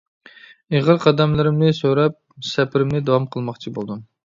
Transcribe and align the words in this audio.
ئېغىر 0.75 0.97
قەدەملىرىمنى 1.03 1.69
سۆرەپ 1.81 2.17
سەپىرىمنى 2.55 3.05
داۋام 3.13 3.31
قىلماقچى 3.37 3.79
بولدۇم. 3.79 4.05